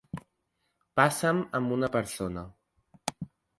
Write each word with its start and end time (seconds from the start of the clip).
Passa'm 0.99 1.43
amb 1.61 1.75
una 1.77 1.91
persona. 1.99 2.47